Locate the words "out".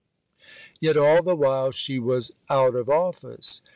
2.49-2.73